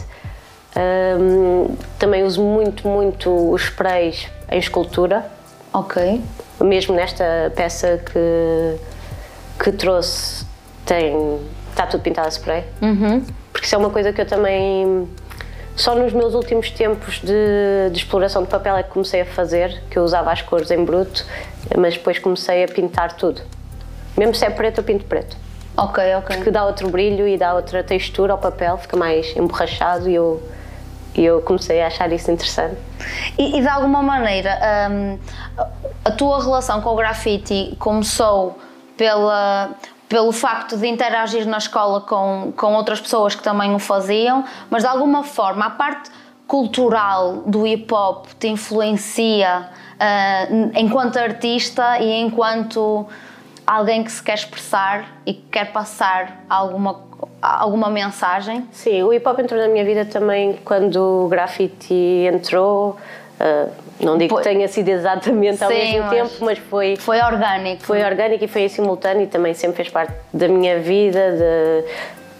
[1.98, 5.26] Também uso muito, muito os sprays em escultura.
[5.72, 6.22] Ok.
[6.60, 8.76] Mesmo nesta peça que,
[9.62, 10.46] que trouxe,
[10.84, 12.64] tem, está tudo pintado a spray.
[12.80, 13.24] Uhum.
[13.52, 15.08] Porque isso é uma coisa que eu também.
[15.76, 19.82] Só nos meus últimos tempos de, de exploração de papel é que comecei a fazer,
[19.90, 21.24] que eu usava as cores em bruto,
[21.76, 23.42] mas depois comecei a pintar tudo.
[24.16, 25.36] Mesmo se é preto, eu pinto preto.
[25.76, 26.36] Ok, ok.
[26.36, 30.42] Porque dá outro brilho e dá outra textura ao papel, fica mais emborrachado e eu,
[31.14, 32.76] e eu comecei a achar isso interessante.
[33.36, 34.58] E, e de alguma maneira,
[34.90, 35.18] hum,
[36.02, 38.58] a tua relação com o grafite começou
[38.96, 39.76] pela,
[40.08, 44.82] pelo facto de interagir na escola com, com outras pessoas que também o faziam, mas
[44.82, 46.10] de alguma forma a parte
[46.46, 53.06] cultural do hip hop te influencia uh, enquanto artista e enquanto
[53.66, 57.00] alguém que se quer expressar e que quer passar alguma,
[57.40, 58.66] alguma mensagem?
[58.72, 62.96] Sim, o hip hop entrou na minha vida também quando o graffiti entrou.
[63.40, 63.70] Uh,
[64.00, 64.42] não digo foi.
[64.42, 66.96] que tenha sido exatamente ao Sim, mesmo tempo, mas foi.
[66.96, 67.82] Foi orgânico.
[67.82, 71.84] Foi orgânico e foi simultâneo e também sempre fez parte da minha vida, de,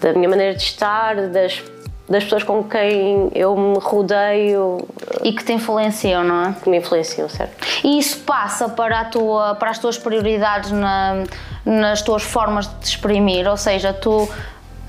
[0.00, 1.62] da minha maneira de estar, das
[2.08, 4.78] das pessoas com quem eu me rodeio.
[5.22, 6.54] E que te influenciam, não é?
[6.62, 7.56] Que me influenciam, certo.
[7.84, 11.24] E isso passa para, a tua, para as tuas prioridades na,
[11.64, 13.48] nas tuas formas de te exprimir?
[13.48, 14.28] Ou seja, tu.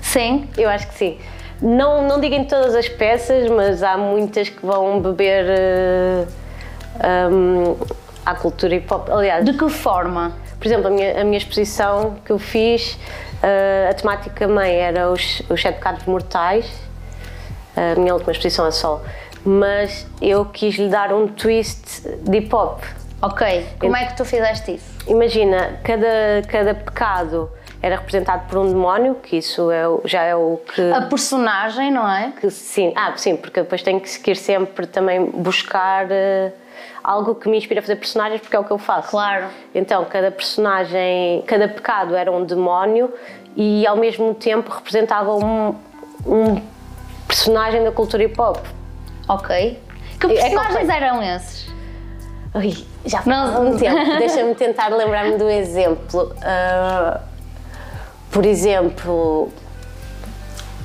[0.08, 0.48] Sim?
[0.56, 1.18] Eu acho que sim.
[1.60, 6.28] Não, não digo em todas as peças, mas há muitas que vão beber uh,
[7.00, 7.76] eh, um,
[8.24, 9.10] à cultura hip hop.
[9.10, 9.44] Aliás.
[9.44, 10.32] De que forma?
[10.58, 15.10] Por exemplo, a minha, a minha exposição que eu fiz, uh, a temática mãe era
[15.10, 16.88] os, os sete pecados mortais
[17.78, 19.02] a minha última exposição a sol,
[19.44, 22.82] mas eu quis lhe dar um twist de hip hop.
[23.20, 24.90] Ok, como é que tu fizeste isso?
[25.06, 30.60] Imagina, cada, cada pecado era representado por um demónio, que isso é, já é o
[30.74, 30.92] que.
[30.92, 32.32] A personagem, não é?
[32.40, 36.52] Que, sim, ah, sim, porque depois tenho que seguir sempre também buscar uh,
[37.04, 39.10] algo que me inspire a fazer personagens, porque é o que eu faço.
[39.10, 39.46] Claro.
[39.74, 43.12] Então, cada personagem, cada pecado era um demónio
[43.56, 45.74] e ao mesmo tempo representava um,
[46.26, 46.60] um
[47.28, 48.58] personagem da cultura hip hop.
[49.28, 49.78] Ok.
[50.20, 51.68] Que é personagens é eram esses?
[52.54, 54.18] Ui, já faz algum tempo.
[54.18, 56.34] Deixa-me tentar lembrar-me do exemplo.
[56.38, 57.27] Uh,
[58.30, 59.50] por exemplo.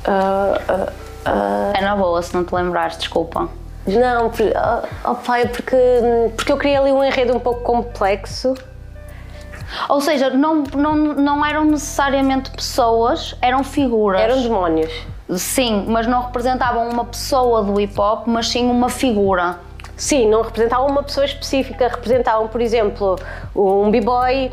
[0.06, 0.92] Uh,
[1.26, 3.50] uh, é na boa se não te lembrares, desculpa.
[3.86, 4.32] Não,
[5.06, 5.78] oh, pai, porque,
[6.36, 8.54] porque eu queria ali um enredo um pouco complexo.
[9.90, 14.22] Ou seja, não, não, não eram necessariamente pessoas, eram figuras.
[14.22, 14.92] Eram demónios.
[15.36, 19.58] Sim, mas não representavam uma pessoa do hip hop, mas sim uma figura.
[19.96, 23.18] Sim, não representavam uma pessoa específica, representavam, por exemplo,
[23.56, 24.52] um b-boy,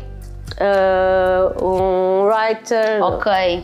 [0.61, 3.01] uh, um writer.
[3.03, 3.63] Ok.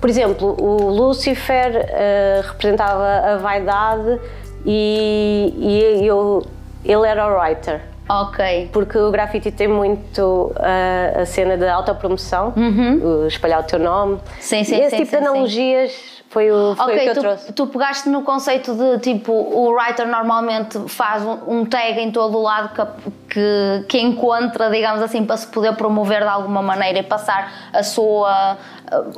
[0.00, 4.20] Por exemplo, o Lucifer uh, representava a vaidade
[4.64, 6.46] e, e eu,
[6.84, 7.80] ele era o writer.
[8.08, 8.70] Ok.
[8.72, 13.26] Porque o grafite tem muito uh, a cena da autopromoção, uhum.
[13.26, 14.18] espalhar o teu nome.
[14.40, 16.17] Sim, sim, e esse sim, tipo sim, de analogias sim.
[16.30, 17.52] Foi o, foi okay, o que eu tu, trouxe.
[17.52, 22.36] Tu pegaste no conceito de tipo, o writer normalmente faz um, um tag em todo
[22.36, 22.84] o lado que,
[23.30, 27.82] que, que, encontra, digamos assim, para se poder promover de alguma maneira e passar a
[27.82, 28.58] sua,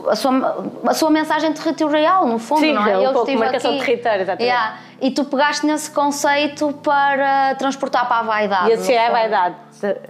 [0.08, 2.92] a sua, a sua mensagem territorial, no fundo, Sim, não é?
[2.92, 4.48] é um Eu pouco marcação aqui, de território, exatamente.
[4.48, 8.70] Yeah, e tu pegaste nesse conceito para transportar para a vaidade.
[8.70, 9.56] E assim é a vaidade.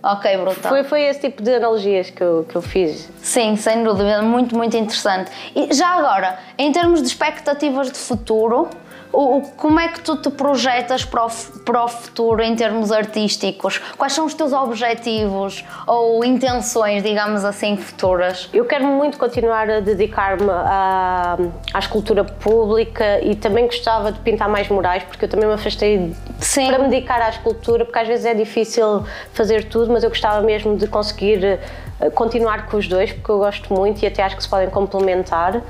[0.02, 0.70] Ok, brutal.
[0.70, 3.09] Foi, foi esse tipo de analogias que eu, que eu fiz.
[3.22, 5.30] Sim, sem dúvida, muito, muito interessante.
[5.54, 8.68] E já agora, em termos de expectativas de futuro,
[9.12, 11.31] o, o, como é que tu te projetas para o,
[11.64, 13.79] para o futuro em termos artísticos?
[13.96, 18.49] Quais são os teus objetivos ou intenções, digamos assim, futuras?
[18.53, 21.37] Eu quero muito continuar a dedicar-me à,
[21.73, 26.12] à escultura pública e também gostava de pintar mais murais, porque eu também me afastei
[26.38, 26.66] Sim.
[26.68, 30.40] para me dedicar à escultura, porque às vezes é difícil fazer tudo, mas eu gostava
[30.40, 34.37] mesmo de conseguir eh, continuar com os dois, porque eu gosto muito e até acho
[34.37, 35.61] que se podem complementar.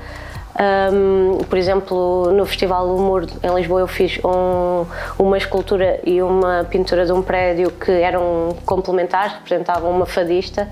[0.61, 4.85] Um, por exemplo, no Festival do Humor em Lisboa eu fiz um,
[5.17, 10.67] uma escultura e uma pintura de um prédio que eram complementares, representavam uma fadista.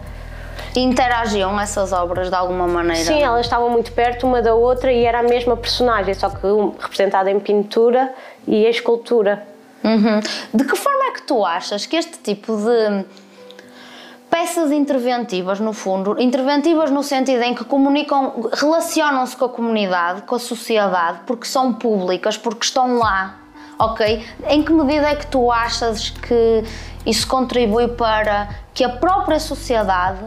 [0.76, 3.04] Interagiam essas obras de alguma maneira?
[3.04, 6.46] Sim, elas estavam muito perto uma da outra e era a mesma personagem, só que
[6.80, 8.14] representada em pintura
[8.48, 9.48] e em escultura.
[9.84, 10.20] Uhum.
[10.54, 13.06] De que forma é que tu achas que este tipo de
[14.40, 20.36] peças interventivas, no fundo, interventivas no sentido em que comunicam, relacionam-se com a comunidade, com
[20.36, 23.36] a sociedade, porque são públicas, porque estão lá,
[23.78, 24.26] ok?
[24.48, 26.64] Em que medida é que tu achas que
[27.06, 30.20] isso contribui para que a própria sociedade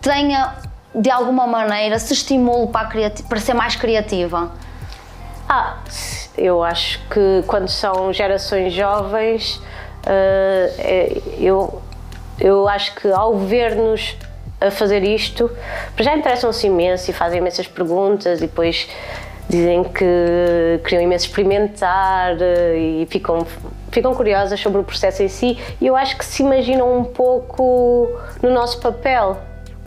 [0.00, 0.54] tenha
[0.94, 2.88] de alguma maneira se estimule para,
[3.28, 4.52] para ser mais criativa?
[5.48, 5.78] Ah,
[6.38, 9.60] eu acho que quando são gerações jovens,
[10.06, 11.82] uh, eu,
[12.40, 14.16] eu acho que ao ver-nos
[14.60, 15.50] a fazer isto,
[15.98, 18.88] já interessam-se imenso e fazem imensas perguntas e depois
[19.48, 23.46] dizem que queriam imenso experimentar eh, e ficam,
[23.92, 28.08] ficam curiosas sobre o processo em si e eu acho que se imaginam um pouco
[28.42, 29.36] no nosso papel.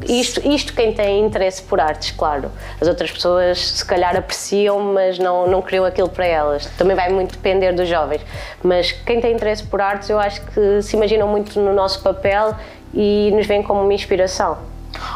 [0.07, 2.51] Isto, isto quem tem interesse por artes, claro.
[2.79, 6.65] As outras pessoas se calhar apreciam, mas não, não criam aquilo para elas.
[6.77, 8.21] Também vai muito depender dos jovens.
[8.63, 12.55] Mas quem tem interesse por artes, eu acho que se imaginam muito no nosso papel
[12.93, 14.57] e nos veem como uma inspiração.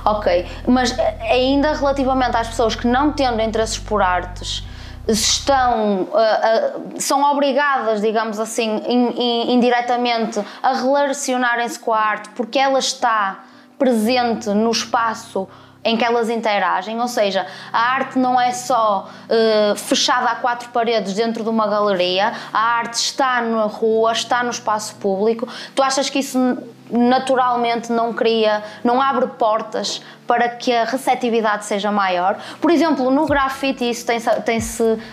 [0.06, 4.64] Ok, mas ainda relativamente às pessoas que não tendo interesses por artes,
[5.08, 12.30] estão, uh, uh, são obrigadas, digamos assim, in, in, indiretamente a relacionarem-se com a arte
[12.30, 13.44] porque ela está
[13.84, 15.46] presente no espaço
[15.84, 20.70] em que elas interagem, ou seja, a arte não é só uh, fechada a quatro
[20.70, 25.46] paredes dentro de uma galeria, a arte está na rua, está no espaço público.
[25.76, 26.40] Tu achas que isso
[26.90, 32.38] naturalmente não cria, não abre portas para que a receptividade seja maior.
[32.62, 34.60] Por exemplo, no grafite isso tem-se tem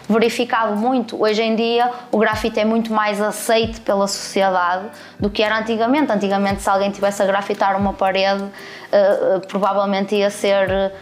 [0.09, 1.21] verificado muito.
[1.21, 4.87] Hoje em dia o grafite é muito mais aceito pela sociedade
[5.19, 6.13] do que era antigamente.
[6.13, 10.93] Antigamente se alguém tivesse a grafitar uma parede, uh, provavelmente ia ser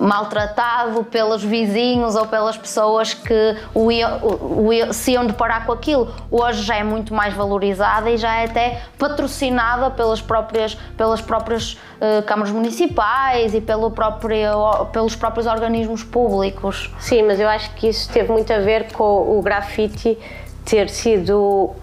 [0.00, 6.12] maltratado pelos vizinhos ou pelas pessoas que o iam, o, se iam deparar com aquilo.
[6.30, 11.74] Hoje já é muito mais valorizada e já é até patrocinada pelas próprias, pelas próprias
[11.74, 16.90] uh, câmaras municipais e pelo próprio, pelos próprios organismos públicos.
[16.98, 20.18] Sim, mas eu acho que isso teve muito a ver com o grafite
[20.64, 21.74] ter sido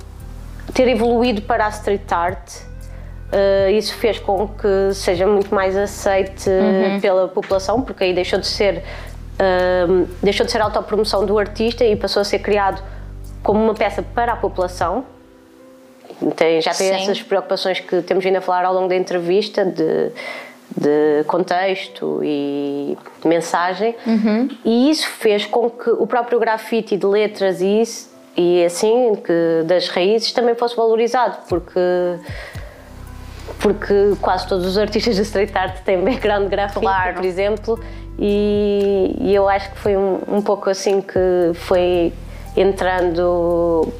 [0.73, 2.66] ter evoluído para a street art
[3.27, 7.01] Uh, isso fez com que seja muito mais aceite uhum.
[7.01, 8.83] pela população, porque aí deixou de ser
[9.37, 12.81] uh, deixou de ser autopromoção do artista e passou a ser criado
[13.43, 15.05] como uma peça para a população.
[16.35, 16.93] Tem, já tem Sim.
[16.95, 20.11] essas preocupações que temos vindo a falar ao longo da entrevista de,
[20.75, 24.47] de contexto e mensagem uhum.
[24.65, 29.63] e isso fez com que o próprio grafite de letras e isso e assim que
[29.65, 31.79] das raízes também fosse valorizado porque
[33.59, 37.15] porque quase todos os artistas de street art têm background gráfico, claro.
[37.15, 37.79] por exemplo,
[38.19, 42.13] e, e, eu acho que foi um, um pouco assim que foi
[42.55, 43.93] entrando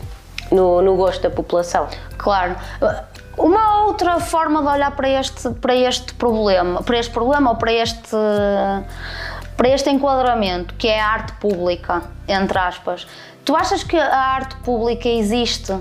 [0.51, 1.87] no, no gosto da população.
[2.17, 2.55] Claro.
[3.37, 7.71] Uma outra forma de olhar para este, para este problema, para este problema ou para
[7.71, 8.17] este,
[9.55, 13.07] para este enquadramento, que é a arte pública, entre aspas.
[13.45, 15.77] Tu achas que a arte pública existe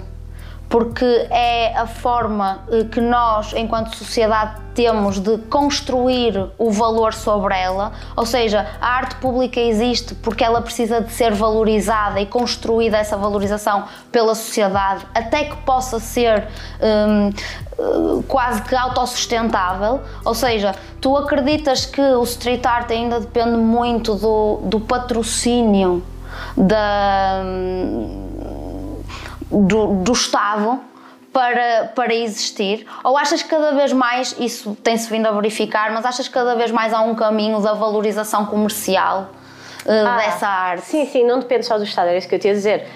[0.69, 7.59] porque é a forma eh, que nós, enquanto sociedade, temos de construir o valor sobre
[7.59, 12.99] ela, ou seja, a arte pública existe porque ela precisa de ser valorizada e construída
[12.99, 16.47] essa valorização pela sociedade, até que possa ser
[16.83, 17.31] hum,
[17.79, 24.15] eh, quase que autossustentável, ou seja, tu acreditas que o street art ainda depende muito
[24.15, 26.03] do, do patrocínio
[26.57, 28.26] da hum,
[29.51, 30.81] do, do Estado
[31.33, 32.87] para, para existir?
[33.05, 36.55] Ou achas que cada vez mais, isso tem-se vindo a verificar, mas achas que cada
[36.55, 39.31] vez mais há um caminho da valorização comercial
[39.85, 40.87] uh, ah, dessa arte?
[40.87, 42.87] Sim, sim, não depende só do Estado, era isso que eu tinha a dizer.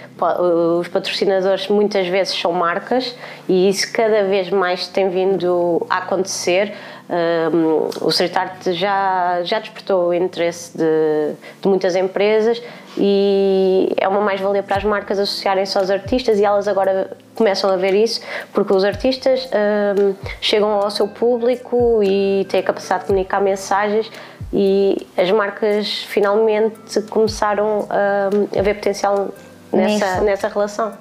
[0.79, 3.15] Os patrocinadores muitas vezes são marcas
[3.49, 6.75] e isso cada vez mais tem vindo a acontecer.
[7.09, 12.63] Um, o street art já, já despertou o interesse de, de muitas empresas
[12.97, 17.77] e é uma mais-valia para as marcas associarem-se aos artistas e elas agora começam a
[17.77, 18.21] ver isso
[18.53, 19.49] porque os artistas
[19.99, 24.11] um, chegam ao seu público e têm a capacidade de comunicar mensagens
[24.53, 29.29] e as marcas finalmente começaram um, a ver potencial
[29.73, 30.93] nessa, nessa relação.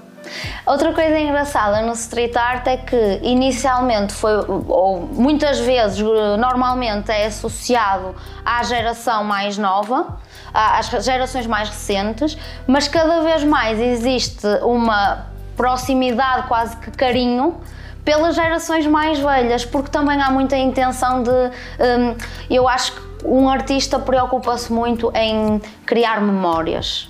[0.66, 4.32] Outra coisa engraçada no street art é que inicialmente foi,
[4.68, 6.00] ou muitas vezes,
[6.38, 10.18] normalmente é associado à geração mais nova,
[10.54, 17.58] às gerações mais recentes, mas cada vez mais existe uma proximidade, quase que carinho,
[18.04, 21.30] pelas gerações mais velhas, porque também há muita intenção de.
[21.30, 22.16] Um,
[22.50, 27.10] eu acho que um artista preocupa-se muito em criar memórias.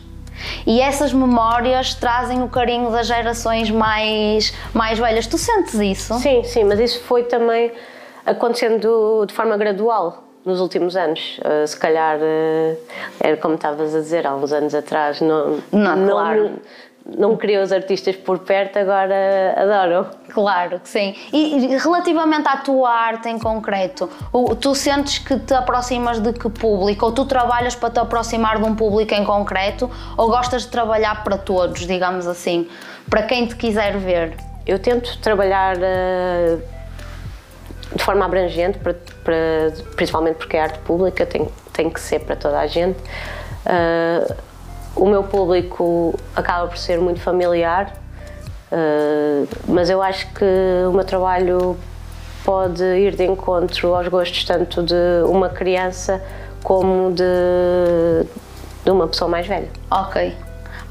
[0.66, 5.28] E essas memórias trazem o carinho das gerações mais, mais velhas.
[5.28, 6.14] Tu sentes isso?
[6.16, 7.72] Sim, sim, mas isso foi também
[8.26, 11.40] acontecendo de forma gradual nos últimos anos.
[11.40, 12.78] Uh, se calhar, uh,
[13.20, 16.52] era como estavas a dizer há uns anos atrás, não, não, não claro.
[17.06, 20.08] não queria os artistas por perto, agora adoram.
[20.30, 21.16] Claro que sim.
[21.34, 24.10] E relativamente à tua arte em concreto,
[24.60, 27.06] tu sentes que te aproximas de que público?
[27.06, 29.90] Ou tu trabalhas para te aproximar de um público em concreto?
[30.18, 32.68] Ou gostas de trabalhar para todos, digamos assim?
[33.10, 34.38] Para quem te quiser ver?
[34.68, 36.79] Eu tento trabalhar uh,
[37.96, 39.36] de forma abrangente, para, para,
[39.96, 43.00] principalmente porque é arte pública, tem, tem que ser para toda a gente.
[43.66, 44.36] Uh,
[44.96, 47.96] o meu público acaba por ser muito familiar,
[48.72, 50.46] uh, mas eu acho que
[50.88, 51.78] o meu trabalho
[52.44, 56.22] pode ir de encontro aos gostos tanto de uma criança
[56.64, 57.24] como de,
[58.84, 59.70] de uma pessoa mais velha.
[59.90, 60.36] Ok,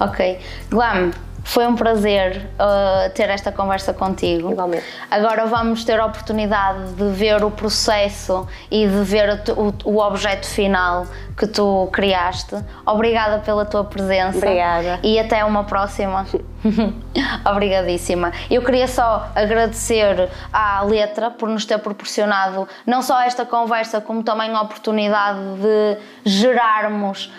[0.00, 0.38] ok.
[0.70, 1.10] Glam,
[1.44, 4.52] foi um prazer uh, ter esta conversa contigo.
[4.52, 4.84] Igualmente.
[5.10, 10.46] Agora vamos ter a oportunidade de ver o processo e de ver o, o objeto
[10.46, 11.06] final
[11.38, 12.56] que tu criaste.
[12.84, 14.38] Obrigada pela tua presença.
[14.38, 14.98] Obrigada.
[15.02, 16.26] E até uma próxima.
[17.48, 18.32] Obrigadíssima.
[18.50, 24.24] Eu queria só agradecer à letra por nos ter proporcionado não só esta conversa, como
[24.24, 27.32] também a oportunidade de gerarmos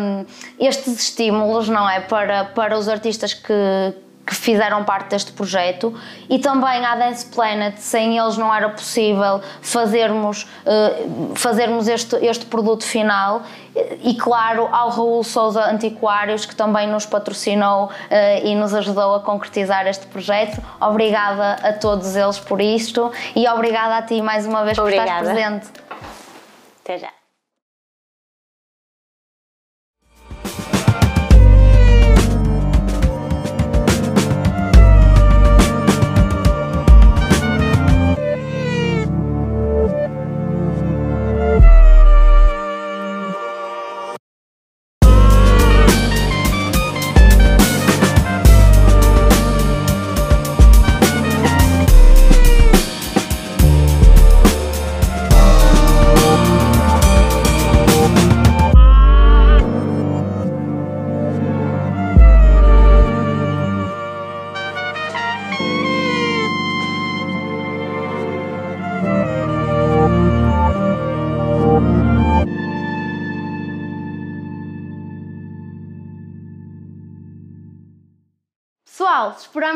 [0.00, 0.26] um,
[0.58, 2.00] estes estímulos, não é?
[2.00, 3.94] Para, para os artistas que
[4.28, 5.94] que fizeram parte deste projeto
[6.28, 12.44] e também à Dance Planet, sem eles não era possível fazermos, uh, fazermos este, este
[12.44, 13.42] produto final
[14.02, 17.90] e claro ao Raul Souza Antiquários que também nos patrocinou uh,
[18.46, 20.62] e nos ajudou a concretizar este projeto.
[20.78, 25.10] Obrigada a todos eles por isto e obrigada a ti mais uma vez obrigada.
[25.10, 25.68] por estar presente.
[26.84, 27.17] Até já.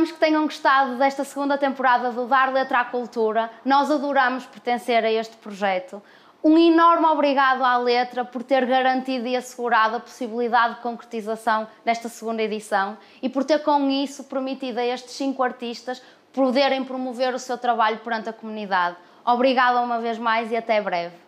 [0.03, 3.50] Esperamos que tenham gostado desta segunda temporada do Dar Letra à Cultura.
[3.64, 6.03] Nós adoramos pertencer a este projeto.
[6.42, 12.09] Um enorme obrigado à Letra por ter garantido e assegurado a possibilidade de concretização desta
[12.09, 17.38] segunda edição e por ter com isso permitido a estes cinco artistas poderem promover o
[17.38, 18.96] seu trabalho perante a comunidade.
[19.24, 21.22] Obrigada uma vez mais e até breve.